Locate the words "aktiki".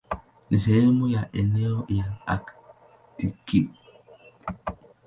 2.25-3.69